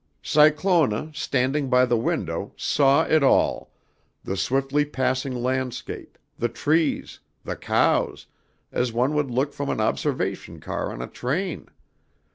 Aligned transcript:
"Cyclona, 0.23 1.11
standing 1.13 1.69
by 1.69 1.85
the 1.85 1.95
window, 1.95 2.53
saw 2.57 3.03
it 3.05 3.21
all, 3.21 3.69
the 4.23 4.35
swiftly 4.35 4.83
passing 4.83 5.35
landscape, 5.43 6.17
the 6.39 6.49
trees, 6.49 7.19
the 7.43 7.55
cows, 7.55 8.25
as 8.71 8.91
one 8.91 9.13
would 9.13 9.29
look 9.29 9.53
from 9.53 9.69
an 9.69 9.79
observation 9.79 10.59
car 10.59 10.91
on 10.91 11.03
a 11.03 11.07
train. 11.07 11.67